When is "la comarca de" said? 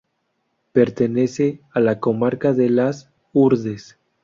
1.79-2.71